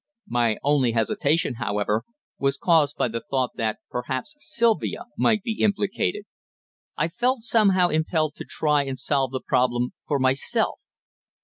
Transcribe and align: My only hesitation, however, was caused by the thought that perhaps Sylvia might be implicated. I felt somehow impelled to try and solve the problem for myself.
My 0.27 0.57
only 0.63 0.93
hesitation, 0.93 1.57
however, 1.61 2.01
was 2.39 2.57
caused 2.57 2.97
by 2.97 3.07
the 3.07 3.21
thought 3.29 3.51
that 3.57 3.77
perhaps 3.91 4.33
Sylvia 4.39 5.03
might 5.15 5.43
be 5.43 5.59
implicated. 5.61 6.23
I 6.97 7.07
felt 7.07 7.43
somehow 7.43 7.89
impelled 7.89 8.33
to 8.37 8.45
try 8.49 8.83
and 8.83 8.97
solve 8.97 9.29
the 9.29 9.41
problem 9.47 9.93
for 10.07 10.17
myself. 10.17 10.79